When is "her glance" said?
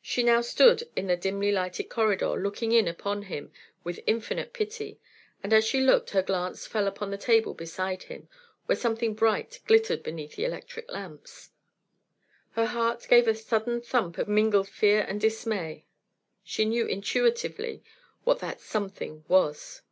6.10-6.64